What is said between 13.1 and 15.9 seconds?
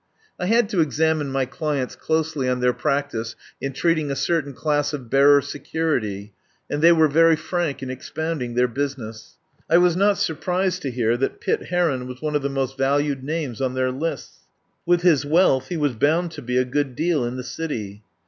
names on their lists. With his wealth he